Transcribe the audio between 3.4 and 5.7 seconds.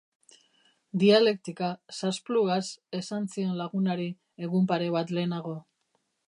lagunari egun pare bat lehenago.